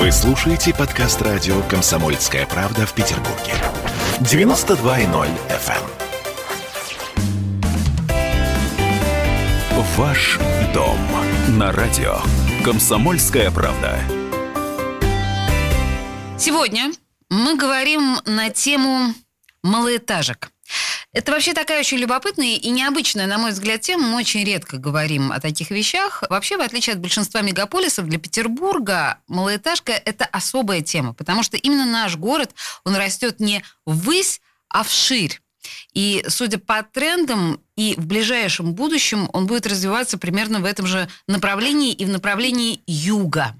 [0.00, 3.52] Вы слушаете подкаст радио «Комсомольская правда» в Петербурге.
[4.20, 5.76] 92.0 FM.
[9.68, 9.82] эм.
[9.98, 10.38] Ваш
[10.72, 10.98] дом
[11.50, 12.16] на радио
[12.64, 14.00] «Комсомольская правда».
[16.38, 16.92] Сегодня
[17.28, 19.12] мы говорим на тему
[19.62, 20.50] малоэтажек.
[21.12, 24.06] Это вообще такая очень любопытная и необычная, на мой взгляд, тема.
[24.06, 26.22] Мы очень редко говорим о таких вещах.
[26.30, 31.84] Вообще, в отличие от большинства мегаполисов, для Петербурга малоэтажка– это особая тема, потому что именно
[31.84, 32.54] наш город,
[32.84, 35.40] он растет не ввысь, а вширь.
[35.94, 41.08] И, судя по трендам, и в ближайшем будущем он будет развиваться примерно в этом же
[41.26, 43.59] направлении и в направлении юга.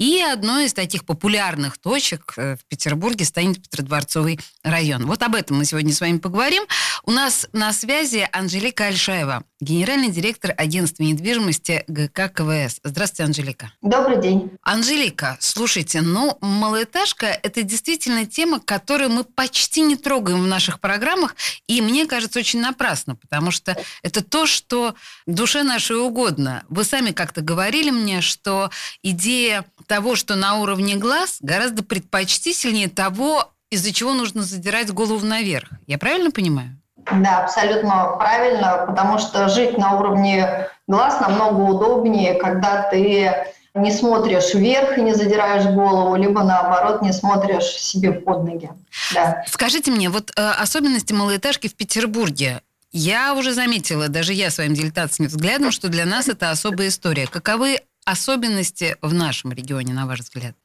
[0.00, 5.04] И одной из таких популярных точек э, в Петербурге станет Петродворцовый район.
[5.04, 6.62] Вот об этом мы сегодня с вами поговорим.
[7.04, 12.80] У нас на связи Анжелика Альшаева, генеральный директор агентства недвижимости ГК КВС.
[12.82, 13.72] Здравствуйте, Анжелика.
[13.82, 14.50] Добрый день.
[14.62, 21.36] Анжелика, слушайте, ну, малоэтажка– это действительно тема, которую мы почти не трогаем в наших программах,
[21.66, 24.94] и мне кажется, очень напрасно, потому что это то, что
[25.26, 26.64] душе нашей угодно.
[26.70, 28.70] Вы сами как-то говорили мне, что
[29.02, 35.68] идея того, что на уровне глаз, гораздо предпочтительнее того, из-за чего нужно задирать голову наверх.
[35.88, 36.80] Я правильно понимаю?
[37.10, 43.32] Да, абсолютно правильно, потому что жить на уровне глаз намного удобнее, когда ты
[43.74, 48.70] не смотришь вверх и не задираешь голову, либо наоборот не смотришь себе под ноги.
[49.12, 49.42] Да.
[49.48, 52.62] Скажите мне, вот э, особенности малоэтажки в Петербурге.
[52.92, 57.26] Я уже заметила, даже я своим дилетантским взглядом, что для нас это особая история.
[57.26, 57.80] Каковы
[58.10, 60.56] особенности в нашем регионе, на ваш взгляд?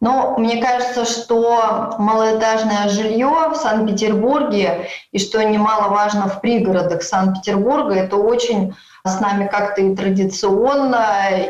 [0.00, 8.16] Но мне кажется, что малоэтажное жилье в Санкт-Петербурге и что немаловажно в пригородах Санкт-Петербурга, это
[8.16, 11.04] очень с нами как-то и традиционно,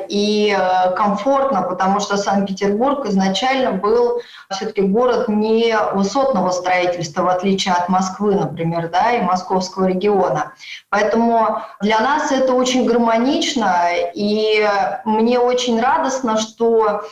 [0.08, 4.20] и э, комфортно, потому что Санкт-Петербург изначально был
[4.50, 10.52] все-таки город не высотного строительства, в отличие от Москвы, например, да, и московского региона.
[10.90, 14.68] Поэтому для нас это очень гармонично, и
[15.04, 17.04] мне очень радостно, что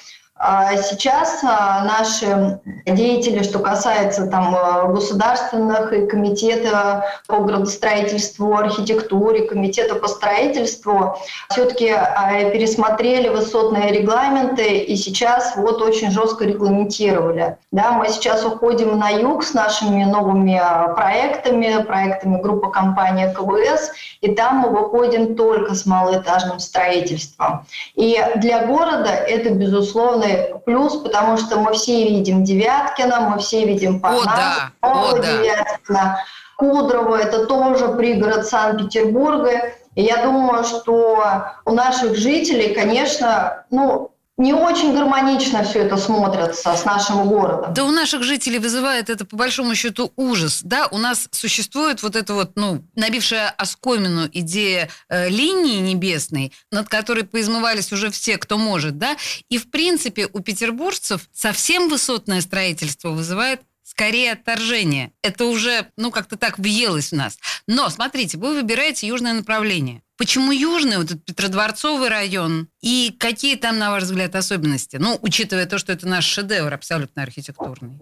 [0.77, 9.95] сейчас а, наши деятели, что касается там, э, государственных и комитета по градостроительству, архитектуре, комитета
[9.95, 11.17] по строительству,
[11.49, 17.57] все-таки а, пересмотрели высотные регламенты и сейчас вот очень жестко регламентировали.
[17.73, 20.61] Да, мы сейчас уходим на юг с нашими новыми
[20.95, 27.67] проектами, проектами группы компании КВС, и там мы выходим только с малоэтажным строительством.
[27.95, 30.34] И для города это, безусловно,
[30.65, 34.73] плюс, потому что мы все видим Девяткина, мы все видим Парнас, О, да.
[34.81, 35.23] О, да.
[35.23, 36.19] Девяткина,
[36.57, 39.73] Кудрово, это тоже пригород Санкт-Петербурга.
[39.95, 41.25] И я думаю, что
[41.65, 47.73] у наших жителей, конечно, ну, не очень гармонично все это смотрится с нашим городом.
[47.73, 50.61] Да у наших жителей вызывает это по большому счету ужас.
[50.65, 56.89] Да, у нас существует вот эта вот, ну, набившая оскомину идея э, линии небесной, над
[56.89, 59.17] которой поизмывались уже все, кто может, да.
[59.51, 65.13] И в принципе у петербуржцев совсем высотное строительство вызывает скорее отторжение.
[65.23, 67.39] Это уже, ну, как-то так въелось в нас.
[67.69, 70.03] Но, смотрите, вы выбираете южное направление.
[70.17, 72.69] Почему южный, вот этот Петродворцовый район?
[72.81, 74.97] И какие там, на ваш взгляд, особенности?
[74.97, 77.99] Ну, учитывая то, что это наш шедевр абсолютно архитектурный.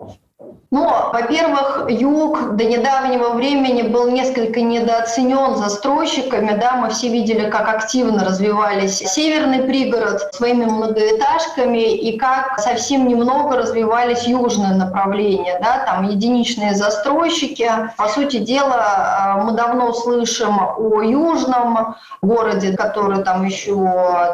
[0.72, 6.58] Ну, во-первых, юг до недавнего времени был несколько недооценен застройщиками.
[6.58, 13.58] Да, мы все видели, как активно развивались северный пригород своими многоэтажками и как совсем немного
[13.58, 15.58] развивались южные направления.
[15.60, 17.70] Да, там единичные застройщики.
[17.98, 23.74] По сути дела, э, мы давно слышим о южном городе, который там еще,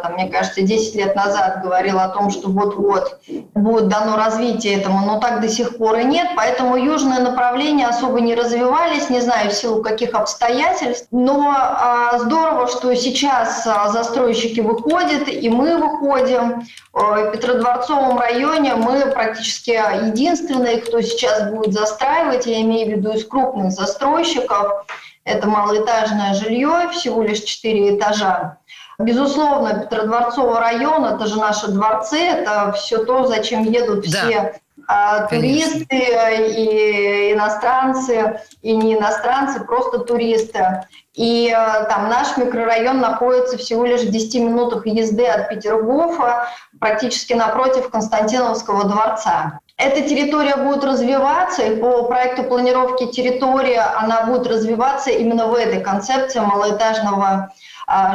[0.05, 3.19] там, мне кажется, 10 лет назад говорил о том, что вот-вот
[3.55, 8.21] будет дано развитие этому, но так до сих пор и нет поэтому южные направления особо
[8.21, 11.09] не развивались, не знаю в силу каких обстоятельств.
[11.11, 16.63] Но а, здорово, что сейчас а, застройщики выходят, и мы выходим.
[16.93, 19.71] В Петродворцовом районе мы практически
[20.07, 24.87] единственные, кто сейчас будет застраивать, я имею в виду из крупных застройщиков.
[25.25, 28.59] Это малоэтажное жилье, всего лишь 4 этажа.
[28.99, 34.27] Безусловно, Петродворцовый район– это же наши дворцы, это все то, зачем едут да.
[34.27, 40.83] все а, туристы и иностранцы, и не иностранцы, просто туристы.
[41.15, 46.49] И а, там наш микрорайон находится всего лишь в 10 минутах езды от Петергофа,
[46.79, 49.61] практически напротив Константиновского дворца.
[49.77, 55.81] Эта территория будет развиваться, и по проекту планировки территории она будет развиваться именно в этой
[55.81, 57.53] концепции малоэтажного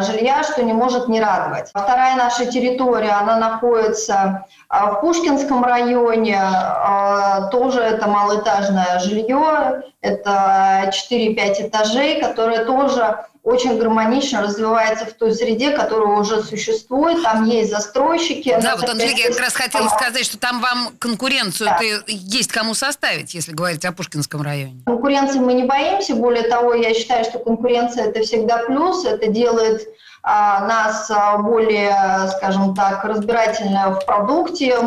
[0.02, 1.70] жилья, что не может не радовать.
[1.70, 10.92] Вторая наша территория, она находится а, в Пушкинском районе, а, тоже это малоэтажное жилье, это
[11.10, 17.72] 4-5 этажей, которые тоже очень гармонично развивается в той среде, которая уже существует, там есть
[17.72, 18.58] застройщики.
[18.62, 21.80] Да, вот, Анжелика, я как раз хотела сказать, что там вам конкуренцию да.
[22.08, 24.82] есть кому составить, если говорить о Пушкинском районе.
[24.86, 29.90] Конкуренции мы не боимся, более того, я считаю, что конкуренция– это всегда плюс, это делает
[30.22, 34.80] а, нас а, более, скажем так, разбирательно в продукте,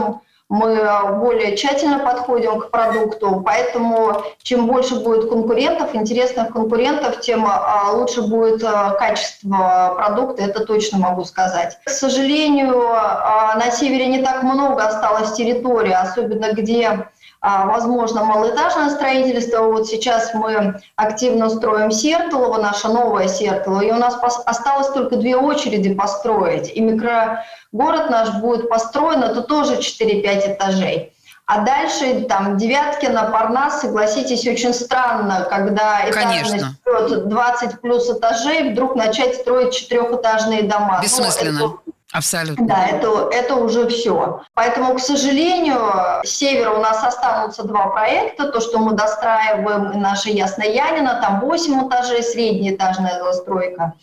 [0.49, 0.79] мы
[1.19, 8.23] более тщательно подходим к продукту, поэтому чем больше будет конкурентов, интересных конкурентов, тем а, лучше
[8.23, 11.79] будет а, качество продукта, это точно могу сказать.
[11.85, 17.09] К сожалению, на севере не так много осталось территории, особенно где
[17.43, 19.63] возможно, малоэтажное строительство.
[19.63, 25.37] Вот сейчас мы активно строим Сертолово, наше новое Сертолово, и у нас осталось только две
[25.37, 26.71] очереди построить.
[26.75, 31.13] И микрогород наш будет построен, это тоже 4-5 этажей.
[31.49, 39.37] А дальше там Девяткино, Парнас, согласитесь, очень странно, когда этажность 20 плюс этажей, вдруг начать
[39.37, 40.99] строить четырехэтажные дома.
[41.01, 41.61] Бессмысленно.
[41.61, 42.67] Ну, это Абсолютно.
[42.67, 44.43] Да, это, это уже все.
[44.55, 45.81] Поэтому, к сожалению,
[46.25, 48.51] с севера у нас останутся два проекта.
[48.51, 53.95] То, что мы достраиваем, наша Ясная Янина, там 8 этажей, среднеэтажная застройка.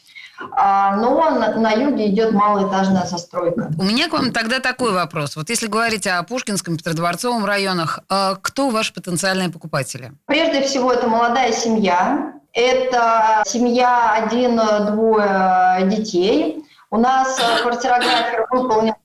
[0.52, 3.72] А, но на, на юге идет малоэтажная застройка.
[3.78, 5.36] У меня к вам тогда такой вопрос.
[5.36, 10.12] Вот если говорить о Пушкинском, Петродворцовом районах, а кто ваши потенциальные покупатели?
[10.26, 12.34] Прежде всего, это молодая семья.
[12.52, 16.63] Это семья один-двое детей.
[16.94, 18.96] У нас э, квартирография выполнена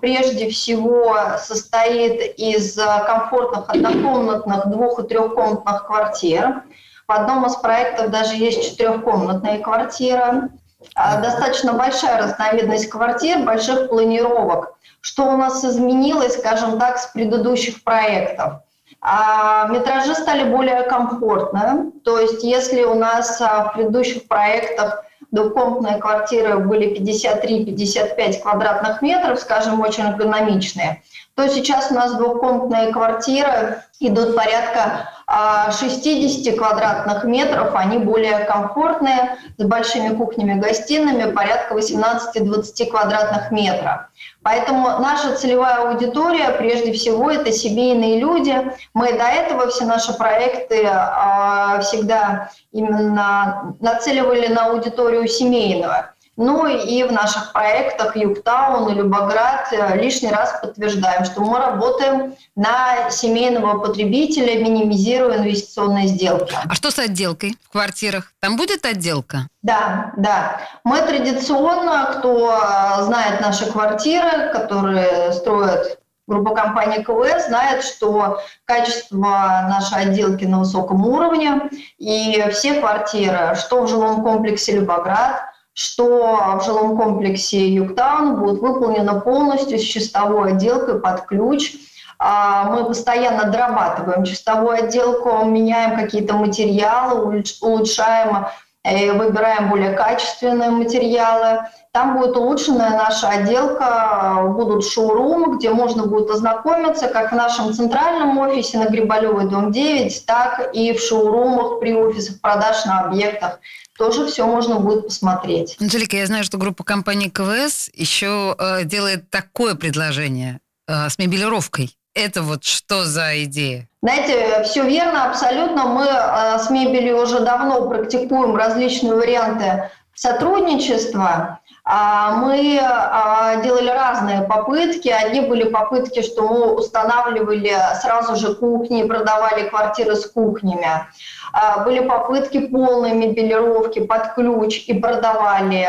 [0.00, 6.64] прежде всего состоит из э, комфортных однокомнатных двух- и трехкомнатных квартир.
[7.06, 10.48] В одном из проектов даже есть четырехкомнатная квартира.
[10.96, 14.74] Достаточно большая разновидность квартир, больших планировок.
[15.00, 18.62] Что у нас изменилось, скажем так, с предыдущих проектов?
[19.00, 21.92] А метражи стали более комфортные.
[22.04, 29.38] То есть если у нас а, в предыдущих проектах двухкомнатные квартиры были 53-55 квадратных метров,
[29.38, 31.02] скажем, очень эргономичные,
[31.34, 39.36] то сейчас у нас двухкомнатные квартиры идут порядка 60 а, квадратных метров, они более комфортные,
[39.58, 44.08] с большими кухнями-гостиными, порядка 18-20 квадратных метров.
[44.42, 48.56] Поэтому наша целевая аудитория, прежде всего, это семейные люди.
[48.94, 56.14] Мы до этого все наши проекты э, всегда именно нацеливали на аудиторию семейного.
[56.38, 62.36] Ну и в наших проектах Югтаун и Любоград э, лишний раз подтверждаем, что мы работаем
[62.54, 66.54] на семейного потребителя, минимизируя инвестиционные сделки.
[66.64, 68.32] А что с отделкой в квартирах?
[68.38, 69.48] Там будет отделка?
[69.62, 70.60] Да, да.
[70.84, 75.98] Мы традиционно, кто э, знает наши квартиры, которые строят
[76.28, 81.62] группа компании КВС знает, что качество нашей отделки на высоком уровне,
[81.96, 85.47] и все квартиры, что в жилом комплексе Любоград,
[85.78, 91.74] что в жилом комплексе Югтаун будет выполнено полностью с чистовой отделкой под ключ.
[92.18, 98.46] А, мы постоянно дорабатываем чистовую отделку, меняем какие-то материалы, улучшаем
[98.84, 101.60] и выбираем более качественные материалы.
[101.92, 108.36] Там будет улучшенная наша отделка, будут шоурумы, где можно будет ознакомиться как в нашем центральном
[108.38, 113.60] офисе на Грибалевой, дом 9, так и в шоурумах при офисах продаж на объектах
[113.98, 115.76] тоже все можно будет посмотреть.
[115.80, 121.94] Анжелика, я знаю, что группа компании КВС еще э, делает такое предложение э, с мебелировкой.
[122.14, 123.88] Это вот что за идея?
[124.02, 125.86] Знаете, все верно, абсолютно.
[125.86, 131.60] Мы э, с мебелью уже давно практикуем различные варианты сотрудничества.
[131.84, 135.08] А, мы а, делали разные попытки.
[135.08, 141.06] Одни были попытки, что мы устанавливали сразу же кухни, продавали квартиры с кухнями.
[141.52, 145.88] А, были попытки полной мебелировки под ключ и продавали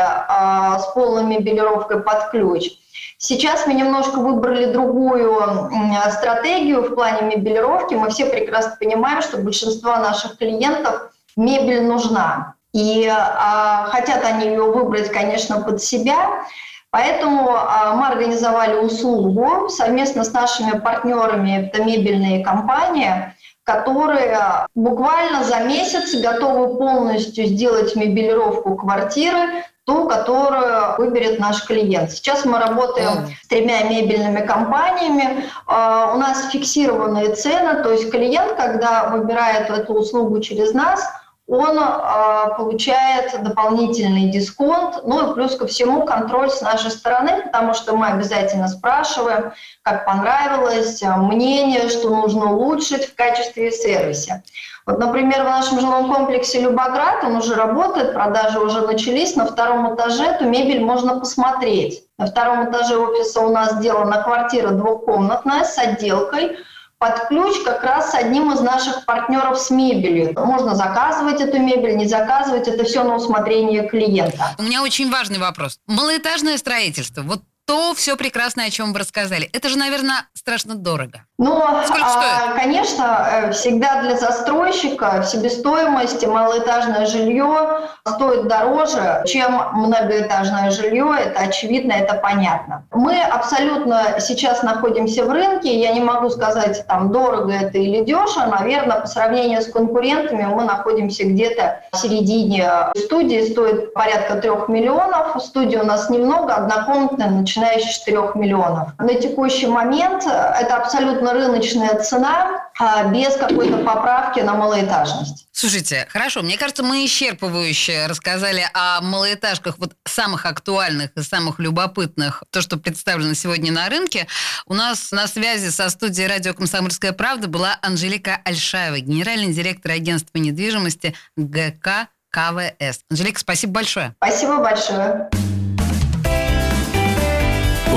[0.78, 2.70] с полной мебелировкой под ключ.
[3.18, 5.70] Сейчас мы немножко выбрали другую
[6.10, 7.92] стратегию в плане мебелировки.
[7.92, 12.54] Мы все прекрасно понимаем, что большинство наших клиентов мебель нужна.
[12.72, 16.44] И а, хотят они ее выбрать, конечно, под себя.
[16.90, 23.34] Поэтому а, мы организовали услугу совместно с нашими партнерами, это мебельные компании,
[23.64, 32.12] которые буквально за месяц готовы полностью сделать мебелировку квартиры, ту, которую выберет наш клиент.
[32.12, 35.44] Сейчас мы работаем с тремя мебельными компаниями.
[35.66, 41.04] А, у нас фиксированные цены, то есть клиент, когда выбирает эту услугу через нас–
[41.50, 47.74] он э, получает дополнительный дисконт, ну и плюс ко всему контроль с нашей стороны, потому
[47.74, 49.52] что мы обязательно спрашиваем,
[49.82, 54.44] как понравилось, мнение, что нужно улучшить в качестве сервиса.
[54.86, 59.34] Вот, например, в нашем жилом комплексе «Любоград» он уже работает, продажи уже начались.
[59.34, 62.04] На втором этаже эту мебель можно посмотреть.
[62.16, 66.56] На втором этаже офиса у нас сделана квартира двухкомнатная с отделкой
[67.00, 70.34] под ключ как раз с одним из наших партнеров с мебелью.
[70.36, 74.54] Можно заказывать эту мебель, не заказывать, это все на усмотрение клиента.
[74.58, 75.78] У меня очень важный вопрос.
[75.86, 77.22] Малоэтажное строительство.
[77.22, 79.48] Вот то все прекрасное, о чем вы рассказали.
[79.52, 81.24] Это же, наверное, страшно дорого.
[81.38, 90.70] Ну, а, конечно, э, всегда для застройщика в себестоимости малоэтажное жилье стоит дороже, чем многоэтажное
[90.70, 91.14] жилье.
[91.18, 92.84] Это очевидно, это понятно.
[92.92, 95.80] Мы абсолютно сейчас находимся в рынке.
[95.80, 98.54] Я не могу сказать, там, дорого это или дешево.
[98.58, 102.68] Наверное, по сравнению с конкурентами мы находимся где-то в середине.
[102.96, 105.42] Студии стоит порядка трех миллионов.
[105.42, 107.28] Студии у нас немного, однокомнатная,
[107.60, 108.92] начинающая с 4 миллионов.
[108.98, 115.46] На текущий момент это абсолютно рыночная цена а, без какой-то поправки на малоэтажность.
[115.52, 122.42] Слушайте, хорошо, мне кажется, мы исчерпывающе рассказали о малоэтажках, вот самых актуальных и самых любопытных,
[122.50, 124.26] то, что представлено сегодня на рынке.
[124.66, 130.38] У нас на связи со студией радио «Комсомольская правда» была Анжелика Альшаева, генеральный директор агентства
[130.38, 133.00] недвижимости ГК КВС.
[133.10, 134.14] Анжелика, спасибо большое.
[134.18, 135.28] Спасибо большое.